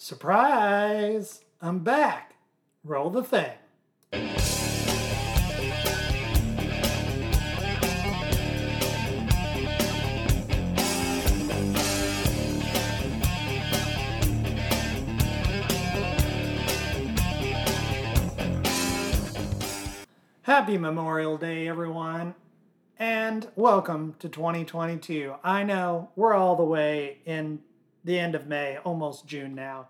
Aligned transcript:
Surprise! 0.00 1.42
I'm 1.60 1.80
back. 1.80 2.36
Roll 2.84 3.10
the 3.10 3.24
thing. 3.24 3.50
Happy 20.42 20.78
Memorial 20.78 21.36
Day, 21.36 21.66
everyone, 21.66 22.36
and 23.00 23.48
welcome 23.56 24.14
to 24.20 24.28
2022. 24.28 25.34
I 25.42 25.64
know 25.64 26.10
we're 26.14 26.34
all 26.34 26.54
the 26.54 26.62
way 26.62 27.18
in 27.26 27.58
the 28.08 28.18
end 28.18 28.34
of 28.34 28.46
May, 28.46 28.78
almost 28.78 29.26
June 29.26 29.54
now, 29.54 29.88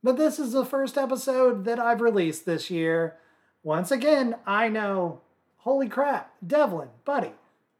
but 0.00 0.16
this 0.16 0.38
is 0.38 0.52
the 0.52 0.64
first 0.64 0.96
episode 0.96 1.64
that 1.64 1.80
I've 1.80 2.00
released 2.00 2.46
this 2.46 2.70
year. 2.70 3.16
Once 3.64 3.90
again, 3.90 4.36
I 4.46 4.68
know, 4.68 5.22
holy 5.58 5.88
crap, 5.88 6.32
Devlin, 6.46 6.90
buddy, 7.04 7.32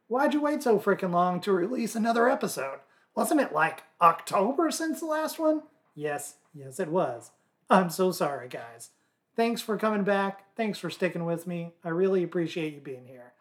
why'd 0.07 0.33
you 0.33 0.41
wait 0.41 0.61
so 0.61 0.79
freaking 0.79 1.13
long 1.13 1.39
to 1.41 1.53
release 1.53 1.95
another 1.95 2.29
episode? 2.29 2.79
Wasn't 3.15 3.39
it 3.39 3.53
like 3.53 3.83
October 4.01 4.69
since 4.69 4.99
the 4.99 5.05
last 5.05 5.39
one? 5.39 5.63
Yes, 5.95 6.35
yes, 6.53 6.79
it 6.79 6.89
was. 6.89 7.31
I'm 7.69 7.89
so 7.89 8.11
sorry, 8.11 8.49
guys. 8.49 8.89
Thanks 9.37 9.61
for 9.61 9.77
coming 9.77 10.03
back. 10.03 10.55
Thanks 10.57 10.77
for 10.77 10.89
sticking 10.89 11.23
with 11.23 11.47
me. 11.47 11.71
I 11.85 11.89
really 11.89 12.21
appreciate 12.23 12.73
you 12.73 12.81
being 12.81 13.05
here. 13.05 13.31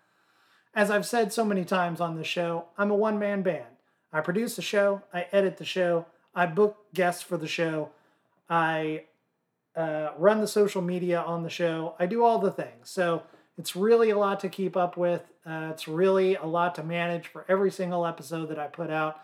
As 0.72 0.88
I've 0.88 1.06
said 1.06 1.32
so 1.32 1.44
many 1.44 1.64
times 1.64 2.00
on 2.00 2.16
this 2.16 2.28
show, 2.28 2.66
I'm 2.78 2.92
a 2.92 2.96
one 2.96 3.18
man 3.18 3.42
band. 3.42 3.66
I 4.12 4.20
produce 4.20 4.54
the 4.54 4.62
show, 4.62 5.02
I 5.12 5.26
edit 5.32 5.56
the 5.56 5.64
show, 5.64 6.06
I 6.34 6.46
book 6.46 6.76
guests 6.94 7.22
for 7.22 7.36
the 7.36 7.48
show, 7.48 7.90
I 8.48 9.04
uh, 9.76 10.10
run 10.16 10.40
the 10.40 10.48
social 10.48 10.82
media 10.82 11.20
on 11.20 11.42
the 11.42 11.50
show, 11.50 11.94
I 11.98 12.06
do 12.06 12.24
all 12.24 12.38
the 12.38 12.50
things. 12.50 12.90
So 12.90 13.22
it's 13.56 13.74
really 13.74 14.10
a 14.10 14.18
lot 14.18 14.40
to 14.40 14.48
keep 14.48 14.76
up 14.76 14.96
with. 14.96 15.22
Uh, 15.44 15.70
it's 15.72 15.88
really 15.88 16.36
a 16.36 16.46
lot 16.46 16.74
to 16.76 16.82
manage 16.82 17.26
for 17.26 17.44
every 17.48 17.70
single 17.70 18.06
episode 18.06 18.46
that 18.50 18.58
I 18.58 18.66
put 18.66 18.90
out. 18.90 19.20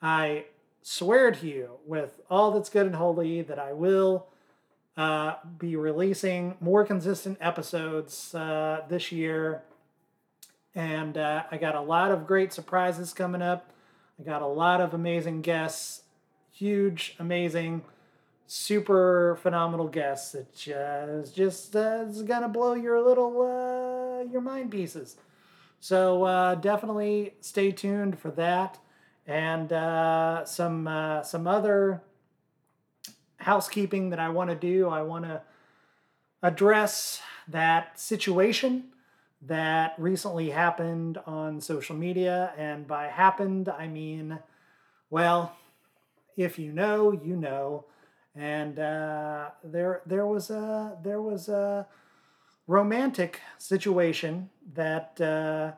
I 0.00 0.46
swear 0.82 1.30
to 1.30 1.46
you, 1.46 1.78
with 1.86 2.20
all 2.28 2.50
that's 2.50 2.68
good 2.68 2.86
and 2.86 2.96
holy, 2.96 3.42
that 3.42 3.58
I 3.58 3.72
will 3.72 4.26
uh, 4.96 5.34
be 5.58 5.76
releasing 5.76 6.56
more 6.60 6.84
consistent 6.84 7.38
episodes 7.40 8.34
uh, 8.34 8.82
this 8.88 9.10
year. 9.10 9.62
And 10.74 11.16
uh, 11.16 11.44
I 11.50 11.56
got 11.56 11.74
a 11.74 11.80
lot 11.80 12.10
of 12.10 12.26
great 12.26 12.52
surprises 12.52 13.12
coming 13.12 13.42
up. 13.42 13.70
I 14.18 14.24
got 14.24 14.42
a 14.42 14.46
lot 14.46 14.80
of 14.80 14.92
amazing 14.92 15.42
guests, 15.42 16.01
huge, 16.62 17.16
amazing, 17.18 17.82
super 18.46 19.36
phenomenal 19.42 19.88
guests 19.88 20.30
that 20.30 21.08
is 21.08 21.32
just 21.32 21.74
uh, 21.74 22.04
is 22.08 22.22
gonna 22.22 22.48
blow 22.48 22.74
your 22.74 23.02
little 23.02 23.42
uh, 23.42 24.22
your 24.30 24.40
mind 24.40 24.70
pieces. 24.70 25.16
So 25.80 26.22
uh, 26.22 26.54
definitely 26.54 27.34
stay 27.40 27.72
tuned 27.72 28.16
for 28.16 28.30
that, 28.32 28.78
and 29.26 29.72
uh, 29.72 30.44
some 30.44 30.86
uh, 30.86 31.22
some 31.24 31.48
other 31.48 32.00
housekeeping 33.38 34.10
that 34.10 34.20
I 34.20 34.28
want 34.28 34.50
to 34.50 34.56
do. 34.56 34.88
I 34.88 35.02
want 35.02 35.24
to 35.24 35.42
address 36.44 37.20
that 37.48 37.98
situation 37.98 38.92
that 39.44 39.94
recently 39.98 40.50
happened 40.50 41.18
on 41.26 41.60
social 41.60 41.96
media. 41.96 42.52
And 42.56 42.86
by 42.86 43.08
happened, 43.08 43.68
I 43.68 43.88
mean, 43.88 44.38
well, 45.10 45.56
if 46.36 46.58
you 46.58 46.72
know, 46.72 47.12
you 47.12 47.36
know. 47.36 47.84
And 48.34 48.78
uh, 48.78 49.50
there, 49.62 50.00
there 50.06 50.26
was 50.26 50.50
a 50.50 50.96
there 51.02 51.20
was 51.20 51.48
a 51.48 51.86
romantic 52.66 53.40
situation 53.58 54.48
that 54.74 55.20
uh, 55.20 55.72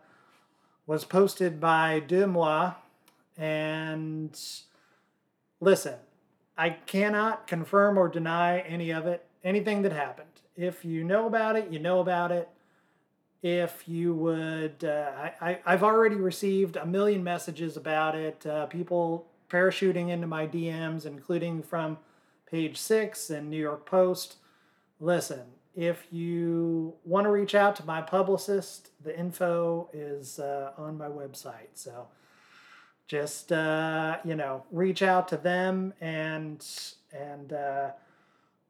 was 0.86 1.04
posted 1.04 1.60
by 1.60 2.00
DeuxMoi. 2.00 2.74
And 3.36 4.38
listen, 5.60 5.94
I 6.56 6.70
cannot 6.70 7.46
confirm 7.46 7.98
or 7.98 8.08
deny 8.08 8.60
any 8.60 8.90
of 8.90 9.06
it, 9.06 9.26
anything 9.42 9.82
that 9.82 9.92
happened. 9.92 10.28
If 10.56 10.84
you 10.84 11.02
know 11.02 11.26
about 11.26 11.56
it, 11.56 11.70
you 11.70 11.80
know 11.80 12.00
about 12.00 12.30
it. 12.30 12.48
If 13.42 13.88
you 13.88 14.14
would, 14.14 14.84
uh, 14.84 15.10
I, 15.40 15.58
I, 15.66 15.70
have 15.72 15.82
already 15.82 16.14
received 16.14 16.76
a 16.76 16.86
million 16.86 17.22
messages 17.22 17.76
about 17.76 18.14
it. 18.14 18.46
Uh, 18.46 18.64
people 18.66 19.26
parachuting 19.48 20.10
into 20.10 20.26
my 20.26 20.46
DMs, 20.46 21.06
including 21.06 21.62
from 21.62 21.98
Page 22.50 22.76
Six 22.76 23.30
and 23.30 23.50
New 23.50 23.60
York 23.60 23.86
Post. 23.86 24.36
Listen, 25.00 25.42
if 25.74 26.06
you 26.10 26.94
want 27.04 27.24
to 27.26 27.30
reach 27.30 27.54
out 27.54 27.76
to 27.76 27.86
my 27.86 28.00
publicist, 28.00 28.90
the 29.02 29.18
info 29.18 29.88
is 29.92 30.38
uh, 30.38 30.72
on 30.76 30.96
my 30.96 31.08
website. 31.08 31.74
So 31.74 32.08
just 33.06 33.52
uh, 33.52 34.18
you 34.24 34.34
know 34.34 34.64
reach 34.70 35.02
out 35.02 35.28
to 35.28 35.36
them 35.36 35.92
and 36.00 36.66
and 37.12 37.52
uh, 37.52 37.90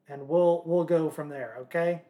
and 0.09 0.29
we'll 0.29 0.63
we'll 0.67 0.85
go 0.85 1.11
from 1.11 1.29
there 1.29 1.57
okay 1.61 2.03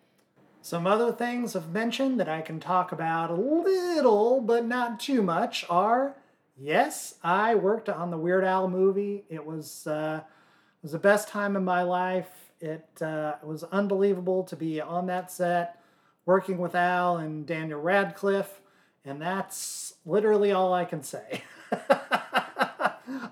some 0.62 0.86
other 0.86 1.12
things 1.12 1.54
of 1.54 1.72
mention 1.72 2.16
that 2.16 2.28
i 2.28 2.40
can 2.40 2.58
talk 2.58 2.92
about 2.92 3.30
a 3.30 3.34
little 3.34 4.40
but 4.40 4.64
not 4.64 4.98
too 4.98 5.22
much 5.22 5.64
are 5.68 6.16
yes 6.58 7.14
i 7.22 7.54
worked 7.54 7.88
on 7.88 8.10
the 8.10 8.18
weird 8.18 8.44
al 8.44 8.68
movie 8.68 9.24
it 9.28 9.44
was 9.44 9.86
uh, 9.86 10.20
it 10.22 10.82
was 10.82 10.92
the 10.92 10.98
best 10.98 11.28
time 11.28 11.56
in 11.56 11.64
my 11.64 11.82
life 11.82 12.28
it, 12.60 12.86
uh, 13.02 13.34
was 13.42 13.64
unbelievable 13.64 14.44
to 14.44 14.56
be 14.56 14.80
on 14.80 15.06
that 15.06 15.30
set 15.30 15.80
working 16.26 16.58
with 16.58 16.74
al 16.74 17.16
and 17.16 17.46
daniel 17.46 17.80
radcliffe 17.80 18.60
and 19.04 19.20
that's 19.20 19.94
literally 20.06 20.52
all 20.52 20.72
i 20.72 20.84
can 20.84 21.02
say 21.02 21.42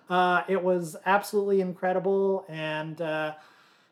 uh, 0.09 0.43
it 0.49 0.63
was 0.63 0.97
absolutely 1.07 1.61
incredible. 1.61 2.45
And 2.49 3.01
uh, 3.01 3.35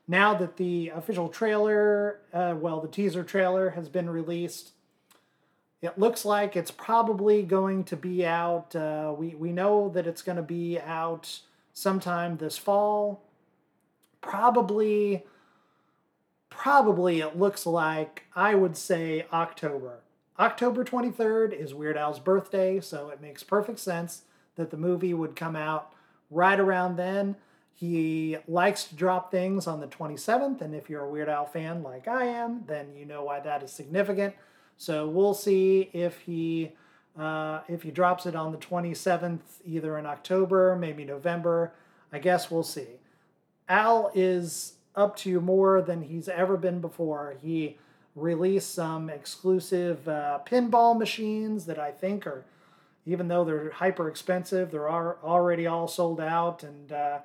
now 0.09 0.35
that 0.35 0.57
the 0.57 0.91
official 0.91 1.29
trailer, 1.29 2.21
uh, 2.33 2.55
well, 2.59 2.81
the 2.81 2.89
teaser 2.89 3.25
trailer 3.25 3.71
has 3.71 3.89
been 3.89 4.09
released, 4.11 4.73
it 5.83 5.99
looks 5.99 6.25
like 6.25 6.57
it's 6.57 6.71
probably 6.71 7.43
going 7.43 7.85
to 7.85 7.97
be 7.97 8.27
out. 8.27 8.77
Uh, 8.77 9.15
we, 9.17 9.35
we 9.35 9.53
know 9.53 9.89
that 9.91 10.07
it's 10.07 10.23
going 10.23 10.37
to 10.37 10.43
be 10.43 10.79
out 10.79 11.41
sometime 11.73 12.37
this 12.37 12.59
fall. 12.59 13.23
Probably, 14.21 15.25
probably 16.51 17.21
it 17.21 17.39
looks 17.39 17.65
like, 17.65 18.25
I 18.37 18.55
would 18.55 18.77
say 18.77 19.27
October. 19.33 20.01
October 20.39 20.85
23rd 20.85 21.53
is 21.53 21.73
Weird 21.73 21.97
Al's 21.97 22.21
birthday, 22.21 22.81
so 22.81 23.09
it 23.09 23.21
makes 23.21 23.43
perfect 23.43 23.79
sense 23.79 24.23
that 24.57 24.71
the 24.71 24.77
movie 24.77 25.15
would 25.15 25.37
come 25.37 25.57
out 25.57 25.93
right 26.31 26.61
around 26.61 26.97
then. 26.97 27.37
He 27.75 28.37
likes 28.47 28.85
to 28.85 28.95
drop 28.95 29.31
things 29.31 29.67
on 29.67 29.81
the 29.81 29.87
27th, 29.87 30.61
and 30.61 30.75
if 30.75 30.91
you're 30.91 31.05
a 31.05 31.11
Weird 31.11 31.31
Al 31.31 31.47
fan 31.47 31.83
like 31.83 32.07
I 32.07 32.27
am, 32.27 32.65
then 32.67 32.95
you 32.95 33.07
know 33.07 33.25
why 33.25 33.41
that 33.41 33.63
is 33.63 33.73
significant. 33.73 34.35
So 34.81 35.07
we'll 35.07 35.35
see 35.35 35.91
if 35.93 36.21
he 36.21 36.73
uh, 37.19 37.61
if 37.69 37.83
he 37.83 37.91
drops 37.91 38.25
it 38.25 38.35
on 38.35 38.51
the 38.51 38.57
27th, 38.57 39.41
either 39.67 39.99
in 39.99 40.07
October, 40.07 40.75
maybe 40.75 41.05
November. 41.05 41.75
I 42.11 42.19
guess 42.19 42.51
we'll 42.51 42.63
see. 42.63 42.87
Al 43.69 44.11
is 44.15 44.77
up 44.97 45.17
to 45.17 45.39
more 45.39 45.83
than 45.83 46.01
he's 46.01 46.31
ever 46.31 46.57
been 46.57 46.81
before. 46.81 47.37
He 47.43 47.77
released 48.17 48.73
some 48.73 49.11
exclusive 49.11 50.09
uh, 50.09 50.39
pinball 50.47 50.99
machines 50.99 51.67
that 51.67 51.79
I 51.79 51.91
think 51.91 52.27
are 52.27 52.47
even 53.05 53.29
though 53.29 53.45
they're 53.45 53.73
hyper 53.73 54.09
expensive, 54.09 54.71
they're 54.71 54.91
already 54.91 55.67
all 55.67 55.89
sold 55.89 56.23
out. 56.23 56.63
And 56.63 56.91
uh, 56.91 57.19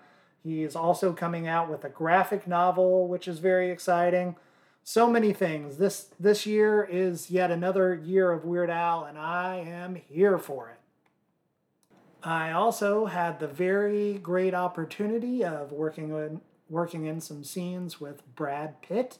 he 0.44 0.64
is 0.64 0.76
also 0.76 1.14
coming 1.14 1.48
out 1.48 1.70
with 1.70 1.86
a 1.86 1.90
graphic 1.90 2.48
novel, 2.48 3.08
which 3.08 3.30
is 3.30 3.40
very 3.40 3.72
exciting. 3.72 4.36
So 4.88 5.10
many 5.10 5.34
things. 5.34 5.78
This 5.78 6.12
this 6.20 6.46
year 6.46 6.84
is 6.84 7.32
yet 7.32 7.50
another 7.50 7.96
year 7.96 8.32
of 8.32 8.46
Weird 8.46 8.70
Al, 8.70 9.04
and 9.04 9.18
I 9.18 9.56
am 9.56 9.96
here 9.96 10.38
for 10.38 10.70
it. 10.70 10.78
I 12.24 12.52
also 12.52 13.08
had 13.08 13.40
the 13.40 13.48
very 13.48 14.14
great 14.14 14.54
opportunity 14.54 15.44
of 15.44 15.72
working 15.72 16.12
in, 16.12 16.42
working 16.70 17.06
in 17.06 17.20
some 17.20 17.44
scenes 17.44 18.00
with 18.00 18.22
Brad 18.36 18.80
Pitt 18.84 19.18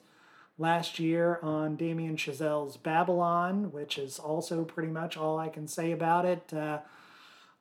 last 0.60 1.00
year 1.00 1.40
on 1.42 1.78
Damien 1.78 2.16
Chazelle's 2.16 2.78
Babylon, 2.78 3.72
which 3.72 3.98
is 3.98 4.20
also 4.20 4.66
pretty 4.66 4.92
much 4.92 5.18
all 5.18 5.40
I 5.40 5.50
can 5.50 5.68
say 5.68 5.92
about 5.92 6.26
it. 6.26 6.54
Uh, 6.54 6.78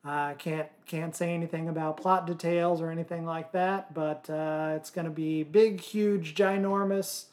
I 0.03 0.35
can't 0.37 0.69
can't 0.85 1.15
say 1.15 1.33
anything 1.33 1.67
about 1.67 1.97
plot 1.97 2.27
details 2.27 2.81
or 2.81 2.91
anything 2.91 3.25
like 3.25 3.51
that, 3.53 3.95
but 3.95 4.29
uh, 4.29 4.73
it's 4.75 4.91
going 4.91 5.05
to 5.05 5.11
be 5.11 5.41
big, 5.41 5.81
huge, 5.81 6.35
ginormous, 6.35 7.29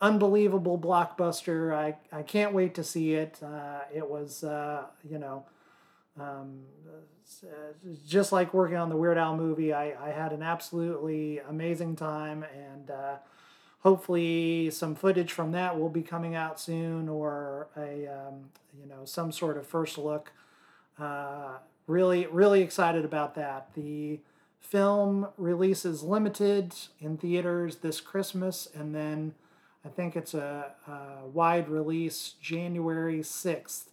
unbelievable 0.00 0.78
blockbuster. 0.78 1.74
I, 1.74 1.96
I 2.12 2.22
can't 2.22 2.52
wait 2.54 2.74
to 2.76 2.84
see 2.84 3.14
it. 3.14 3.38
Uh, 3.42 3.80
it 3.94 4.08
was 4.08 4.44
uh, 4.44 4.84
you 5.08 5.18
know 5.18 5.44
Um, 6.18 6.64
just 8.06 8.32
like 8.32 8.52
working 8.52 8.76
on 8.76 8.88
the 8.88 8.96
Weird 8.96 9.16
Al 9.16 9.36
movie, 9.36 9.72
I, 9.72 9.94
I 10.08 10.10
had 10.10 10.32
an 10.32 10.42
absolutely 10.42 11.38
amazing 11.38 11.96
time, 11.96 12.44
and 12.54 12.90
uh, 12.90 13.16
hopefully 13.80 14.70
some 14.70 14.94
footage 14.94 15.32
from 15.32 15.52
that 15.52 15.78
will 15.78 15.88
be 15.88 16.02
coming 16.02 16.34
out 16.34 16.60
soon, 16.60 17.08
or 17.08 17.68
a 17.76 18.06
um, 18.08 18.50
you 18.78 18.86
know 18.86 19.04
some 19.04 19.32
sort 19.32 19.56
of 19.56 19.66
first 19.66 19.96
look. 19.98 20.32
Uh, 20.98 21.58
really, 21.86 22.26
really 22.26 22.60
excited 22.62 23.04
about 23.04 23.34
that. 23.36 23.68
The 23.74 24.20
film 24.60 25.28
releases 25.36 26.02
limited 26.02 26.74
in 27.00 27.16
theaters 27.16 27.76
this 27.76 28.00
Christmas, 28.00 28.68
and 28.74 28.94
then 28.94 29.34
I 29.84 29.88
think 29.88 30.16
it's 30.16 30.34
a, 30.34 30.72
a 30.86 31.26
wide 31.26 31.68
release 31.68 32.34
January 32.40 33.20
6th 33.20 33.84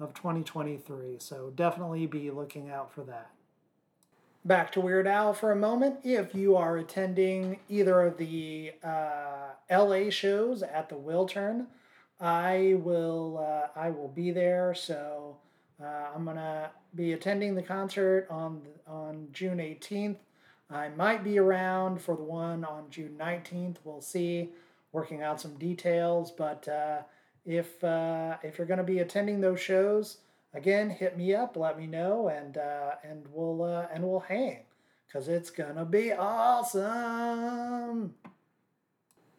of 0.00 0.14
2023. 0.14 1.16
So 1.18 1.52
definitely 1.54 2.06
be 2.06 2.30
looking 2.30 2.70
out 2.70 2.92
for 2.92 3.02
that. 3.04 3.30
Back 4.44 4.72
to 4.72 4.80
Weird 4.80 5.06
Al 5.06 5.34
for 5.34 5.52
a 5.52 5.56
moment. 5.56 6.00
If 6.04 6.34
you 6.34 6.56
are 6.56 6.78
attending 6.78 7.58
either 7.68 8.02
of 8.02 8.16
the 8.16 8.72
uh, 8.82 9.50
LA 9.70 10.10
shows 10.10 10.62
at 10.62 10.88
the 10.88 10.94
Wiltern, 10.94 11.66
I 12.20 12.76
will 12.78 13.38
uh, 13.38 13.78
I 13.78 13.90
will 13.90 14.08
be 14.08 14.30
there. 14.30 14.74
So 14.74 15.36
uh, 15.82 16.06
I'm 16.14 16.24
gonna 16.24 16.70
be 16.94 17.12
attending 17.12 17.54
the 17.54 17.62
concert 17.62 18.26
on 18.30 18.62
on 18.86 19.28
June 19.32 19.58
18th. 19.58 20.16
I 20.70 20.88
might 20.90 21.24
be 21.24 21.38
around 21.38 22.00
for 22.00 22.16
the 22.16 22.22
one 22.22 22.64
on 22.64 22.84
June 22.90 23.16
19th. 23.18 23.76
We'll 23.84 24.00
see. 24.00 24.50
Working 24.92 25.22
out 25.22 25.40
some 25.40 25.54
details, 25.54 26.30
but 26.30 26.66
uh, 26.66 27.02
if 27.44 27.82
uh, 27.84 28.36
if 28.42 28.58
you're 28.58 28.66
going 28.66 28.78
to 28.78 28.84
be 28.84 29.00
attending 29.00 29.40
those 29.40 29.60
shows, 29.60 30.18
again, 30.54 30.90
hit 30.90 31.16
me 31.16 31.34
up, 31.34 31.56
let 31.56 31.78
me 31.78 31.86
know, 31.86 32.28
and 32.28 32.56
uh, 32.56 32.92
and 33.02 33.26
we'll 33.32 33.62
uh, 33.62 33.86
and 33.92 34.04
we'll 34.04 34.20
hang 34.20 34.60
because 35.06 35.28
it's 35.28 35.50
gonna 35.50 35.84
be 35.84 36.12
awesome. 36.12 38.14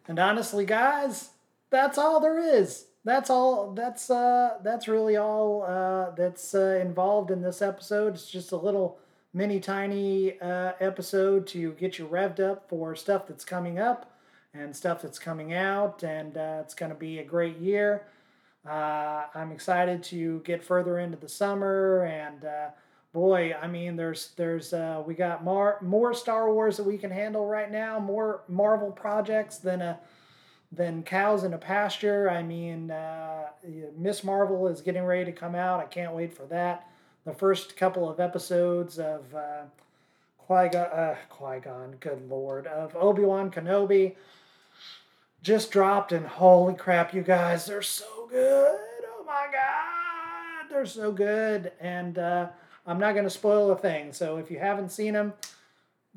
And 0.08 0.20
honestly, 0.20 0.66
guys, 0.66 1.32
that's 1.70 1.98
all 1.98 2.20
there 2.20 2.40
is. 2.40 2.86
That's 3.04 3.30
all. 3.30 3.74
That's 3.74 4.10
uh, 4.10 4.58
that's 4.64 4.88
really 4.88 5.18
all 5.18 5.64
uh, 5.64 6.12
that's 6.12 6.54
involved 6.54 7.32
in 7.32 7.42
this 7.42 7.62
episode. 7.62 8.14
It's 8.14 8.30
just 8.30 8.52
a 8.52 8.58
little 8.58 9.00
mini 9.34 9.60
tiny 9.60 10.40
uh, 10.40 10.74
episode 10.80 11.48
to 11.48 11.74
get 11.74 12.00
you 12.00 12.08
revved 12.08 12.40
up 12.40 12.70
for 12.70 12.96
stuff 12.96 13.28
that's 13.28 13.46
coming 13.46 13.80
up 13.80 14.12
and 14.54 14.76
stuff 14.76 15.02
that's 15.02 15.20
coming 15.20 15.54
out, 15.54 16.04
and 16.04 16.38
uh, 16.38 16.60
it's 16.62 16.74
going 16.74 16.92
to 16.92 16.98
be 16.98 17.20
a 17.20 17.24
great 17.24 17.58
year. 17.58 18.04
Uh, 18.68 19.24
I'm 19.36 19.52
excited 19.52 20.04
to 20.04 20.40
get 20.42 20.64
further 20.64 21.00
into 21.00 21.18
the 21.18 21.30
summer, 21.30 22.04
and 22.06 22.44
uh, 22.44 22.70
boy, 23.14 23.56
I 23.62 23.68
mean, 23.68 23.96
there's 23.96 24.32
there's 24.36 24.74
uh, 24.74 25.04
we 25.06 25.14
got 25.14 25.44
more 25.44 25.78
more 25.82 26.14
Star 26.14 26.52
Wars 26.52 26.78
that 26.78 26.84
we 26.84 26.98
can 26.98 27.12
handle 27.12 27.46
right 27.46 27.72
now, 27.72 28.00
more 28.00 28.42
Marvel 28.48 28.92
projects 28.92 29.58
than 29.58 29.82
a 29.82 30.00
than 30.72 31.04
cows 31.04 31.44
in 31.44 31.54
a 31.54 31.58
pasture. 31.58 32.30
I 32.30 32.44
mean, 32.44 32.92
uh, 32.92 33.48
Miss 33.98 34.24
Marvel 34.24 34.68
is 34.68 34.82
getting 34.82 35.04
ready 35.04 35.26
to 35.26 35.32
come 35.32 35.56
out. 35.56 35.80
I 35.80 35.86
can't 35.86 36.14
wait 36.14 36.34
for 36.34 36.46
that. 36.48 36.88
The 37.26 37.34
first 37.34 37.76
couple 37.78 38.10
of 38.10 38.20
episodes 38.20 39.00
of 39.00 39.34
uh, 39.34 39.64
Qui 40.38 40.70
Gon, 40.70 40.86
uh, 40.86 41.16
Qui 41.30 41.60
Gon, 41.60 41.96
good 42.00 42.28
lord, 42.30 42.68
of 42.68 42.96
Obi 42.96 43.24
Wan 43.24 43.52
Kenobi 43.52 44.16
just 45.42 45.72
dropped, 45.72 46.12
and 46.12 46.26
holy 46.26 46.74
crap, 46.74 47.14
you 47.14 47.22
guys, 47.22 47.66
they're 47.66 47.82
so 47.82 48.28
good. 48.30 48.80
Oh 49.08 49.24
my 49.26 49.48
God, 49.52 50.70
they're 50.70 50.86
so 50.86 51.12
good. 51.12 51.72
And 51.80 52.18
uh, 52.18 52.50
I'm 52.86 53.00
not 53.00 53.14
going 53.14 53.26
to 53.26 53.30
spoil 53.30 53.72
a 53.72 53.78
thing. 53.78 54.14
So 54.14 54.38
if 54.38 54.52
you 54.52 54.60
haven't 54.60 54.92
seen 54.92 55.14
them, 55.14 55.34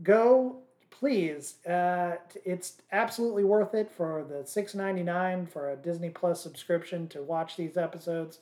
go 0.02 0.62
please. 1.02 1.56
Uh, 1.66 2.14
it's 2.44 2.74
absolutely 2.92 3.42
worth 3.42 3.74
it 3.74 3.90
for 3.90 4.24
the 4.28 4.44
$6.99 4.44 5.48
for 5.48 5.70
a 5.70 5.76
Disney 5.76 6.10
Plus 6.10 6.40
subscription 6.40 7.08
to 7.08 7.22
watch 7.22 7.56
these 7.56 7.76
episodes. 7.76 8.38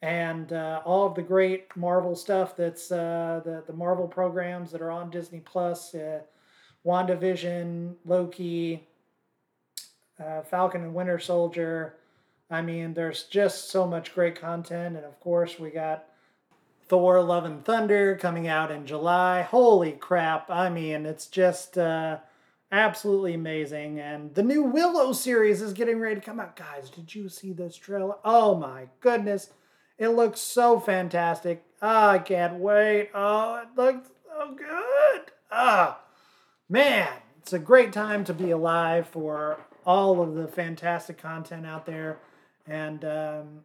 And 0.00 0.54
uh, 0.54 0.80
all 0.86 1.06
of 1.06 1.14
the 1.14 1.20
great 1.20 1.76
Marvel 1.76 2.16
stuff 2.16 2.56
that's 2.56 2.90
uh, 2.90 3.42
the, 3.44 3.62
the 3.66 3.74
Marvel 3.74 4.08
programs 4.08 4.72
that 4.72 4.80
are 4.80 4.90
on 4.90 5.10
Disney 5.10 5.40
Plus, 5.40 5.94
uh, 5.94 6.20
WandaVision, 6.86 7.94
Loki, 8.06 8.88
uh, 10.18 10.42
Falcon 10.42 10.82
and 10.82 10.94
Winter 10.94 11.18
Soldier. 11.18 11.94
I 12.50 12.62
mean, 12.62 12.94
there's 12.94 13.24
just 13.24 13.70
so 13.70 13.86
much 13.86 14.14
great 14.14 14.40
content. 14.40 14.96
And 14.96 15.04
of 15.04 15.18
course, 15.20 15.58
we 15.58 15.70
got 15.70 16.04
Thor 16.86 17.22
Love 17.22 17.44
and 17.44 17.64
Thunder 17.64 18.16
coming 18.16 18.46
out 18.46 18.70
in 18.70 18.86
July. 18.86 19.42
Holy 19.42 19.92
crap. 19.92 20.50
I 20.50 20.68
mean, 20.68 21.06
it's 21.06 21.26
just 21.26 21.78
uh, 21.78 22.18
absolutely 22.70 23.34
amazing. 23.34 23.98
And 23.98 24.34
the 24.34 24.42
new 24.42 24.62
Willow 24.62 25.12
series 25.12 25.62
is 25.62 25.72
getting 25.72 25.98
ready 25.98 26.16
to 26.16 26.20
come 26.20 26.40
out. 26.40 26.56
Guys, 26.56 26.90
did 26.90 27.14
you 27.14 27.28
see 27.28 27.52
this 27.52 27.76
trailer? 27.76 28.16
Oh 28.24 28.54
my 28.54 28.88
goodness. 29.00 29.50
It 29.98 30.08
looks 30.08 30.40
so 30.40 30.80
fantastic. 30.80 31.64
Oh, 31.80 32.08
I 32.08 32.18
can't 32.18 32.54
wait. 32.54 33.10
Oh, 33.14 33.62
it 33.62 33.68
looks 33.80 34.08
so 34.26 34.54
good. 34.54 35.22
Ah, 35.50 36.00
man, 36.68 37.08
it's 37.38 37.52
a 37.52 37.58
great 37.58 37.92
time 37.92 38.24
to 38.24 38.34
be 38.34 38.50
alive 38.50 39.06
for 39.06 39.60
all 39.84 40.22
of 40.22 40.34
the 40.34 40.48
fantastic 40.48 41.18
content 41.18 41.66
out 41.66 41.86
there. 41.86 42.18
And 42.66 43.04
um, 43.04 43.64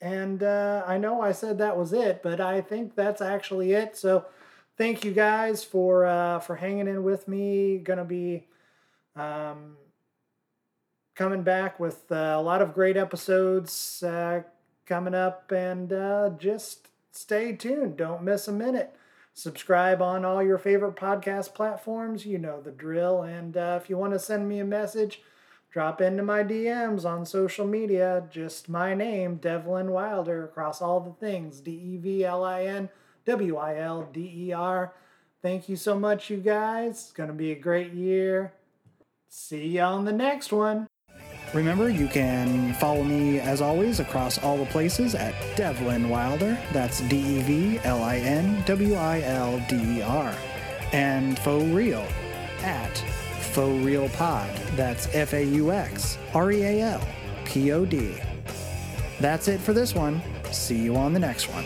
and 0.00 0.42
uh, 0.42 0.84
I 0.86 0.98
know 0.98 1.20
I 1.20 1.32
said 1.32 1.58
that 1.58 1.76
was 1.76 1.92
it, 1.92 2.22
but 2.22 2.40
I 2.40 2.60
think 2.60 2.94
that's 2.94 3.20
actually 3.20 3.72
it. 3.72 3.96
So 3.96 4.26
thank 4.76 5.04
you 5.04 5.12
guys 5.12 5.64
for 5.64 6.06
uh, 6.06 6.40
for 6.40 6.56
hanging 6.56 6.88
in 6.88 7.02
with 7.02 7.28
me. 7.28 7.78
Gonna 7.78 8.04
be 8.04 8.46
um, 9.14 9.76
coming 11.14 11.42
back 11.42 11.80
with 11.80 12.10
uh, 12.10 12.36
a 12.36 12.42
lot 12.42 12.60
of 12.62 12.74
great 12.74 12.96
episodes 12.96 14.02
uh, 14.02 14.42
coming 14.84 15.14
up, 15.14 15.50
and 15.50 15.92
uh, 15.92 16.30
just 16.38 16.88
stay 17.10 17.52
tuned. 17.52 17.96
Don't 17.96 18.22
miss 18.22 18.48
a 18.48 18.52
minute. 18.52 18.94
Subscribe 19.36 20.00
on 20.00 20.24
all 20.24 20.42
your 20.42 20.56
favorite 20.56 20.96
podcast 20.96 21.52
platforms. 21.52 22.24
You 22.24 22.38
know 22.38 22.62
the 22.62 22.70
drill. 22.70 23.20
And 23.20 23.54
uh, 23.54 23.78
if 23.82 23.90
you 23.90 23.98
want 23.98 24.14
to 24.14 24.18
send 24.18 24.48
me 24.48 24.60
a 24.60 24.64
message, 24.64 25.20
drop 25.70 26.00
into 26.00 26.22
my 26.22 26.42
DMs 26.42 27.04
on 27.04 27.26
social 27.26 27.66
media. 27.66 28.24
Just 28.30 28.70
my 28.70 28.94
name, 28.94 29.36
Devlin 29.36 29.90
Wilder, 29.90 30.42
across 30.46 30.80
all 30.80 31.00
the 31.00 31.12
things 31.12 31.60
D 31.60 31.70
E 31.70 31.96
V 31.98 32.24
L 32.24 32.42
I 32.44 32.64
N 32.64 32.88
W 33.26 33.58
I 33.58 33.78
L 33.78 34.08
D 34.10 34.48
E 34.48 34.52
R. 34.54 34.94
Thank 35.42 35.68
you 35.68 35.76
so 35.76 35.98
much, 35.98 36.30
you 36.30 36.38
guys. 36.38 36.92
It's 36.92 37.12
going 37.12 37.28
to 37.28 37.34
be 37.34 37.52
a 37.52 37.60
great 37.60 37.92
year. 37.92 38.54
See 39.28 39.66
you 39.66 39.82
on 39.82 40.06
the 40.06 40.12
next 40.12 40.50
one. 40.50 40.86
Remember, 41.56 41.88
you 41.88 42.06
can 42.06 42.74
follow 42.74 43.02
me 43.02 43.40
as 43.40 43.62
always 43.62 43.98
across 43.98 44.36
all 44.44 44.58
the 44.58 44.66
places 44.66 45.14
at 45.14 45.34
Devlin 45.56 46.10
Wilder. 46.10 46.58
That's 46.70 47.00
D 47.00 47.16
E 47.16 47.40
V 47.40 47.80
L 47.82 48.04
I 48.04 48.16
N 48.18 48.62
W 48.66 48.94
I 48.94 49.22
L 49.22 49.58
D 49.66 50.00
E 50.00 50.02
R. 50.02 50.34
And 50.92 51.38
Faux 51.38 51.64
Real 51.68 52.06
at 52.60 52.98
Faux 53.54 53.82
Real 53.82 54.10
Pod. 54.10 54.54
That's 54.74 55.08
F 55.14 55.32
A 55.32 55.42
U 55.44 55.72
X 55.72 56.18
R 56.34 56.52
E 56.52 56.62
A 56.62 56.80
L 56.82 57.08
P 57.46 57.72
O 57.72 57.86
D. 57.86 58.16
That's 59.18 59.48
it 59.48 59.58
for 59.58 59.72
this 59.72 59.94
one. 59.94 60.20
See 60.52 60.76
you 60.76 60.94
on 60.94 61.14
the 61.14 61.20
next 61.20 61.48
one. 61.48 61.64